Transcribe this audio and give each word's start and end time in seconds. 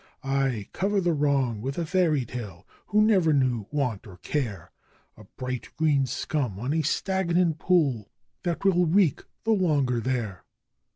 'Ay! 0.23 0.67
cover 0.73 0.99
the 0.99 1.13
wrong 1.13 1.61
with 1.61 1.77
a 1.77 1.85
fairy 1.85 2.25
tale 2.25 2.65
who 2.87 3.03
never 3.03 3.33
knew 3.33 3.67
want 3.69 4.07
or 4.07 4.17
care 4.23 4.71
A 5.15 5.25
bright 5.37 5.69
green 5.77 6.07
scum 6.07 6.59
on 6.59 6.73
a 6.73 6.81
stagnant 6.81 7.59
pool 7.59 8.09
that 8.41 8.65
will 8.65 8.87
reek 8.87 9.21
the 9.43 9.51
longer 9.51 9.99
there. 9.99 10.43